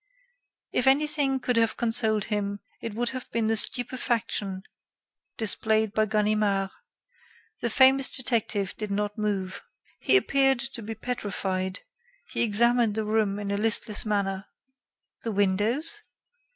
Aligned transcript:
If 0.71 0.87
anything 0.87 1.39
could 1.39 1.57
have 1.57 1.77
consoled 1.77 2.23
him, 2.23 2.59
it 2.81 2.95
would 2.95 3.09
have 3.09 3.29
been 3.31 3.45
the 3.45 3.55
stupefaction 3.55 4.63
displayed 5.37 5.93
by 5.93 6.07
Ganimard. 6.07 6.71
The 7.59 7.69
famous 7.69 8.09
detective 8.09 8.75
did 8.77 8.89
not 8.89 9.19
move. 9.19 9.61
He 9.99 10.17
appeared 10.17 10.57
to 10.61 10.81
be 10.81 10.95
petrified; 10.95 11.81
he 12.27 12.41
examined 12.41 12.95
the 12.95 13.05
room 13.05 13.37
in 13.37 13.51
a 13.51 13.57
listless 13.57 14.03
manner. 14.03 14.47
The 15.21 15.31
windows?.... 15.31 16.01